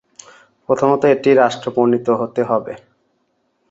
প্রথমত 0.69 1.01
এটি 1.13 1.29
রাষ্ট্র 1.33 1.67
প্রণীত 1.75 2.07
হতে 2.21 2.41
হবে। 2.43 2.73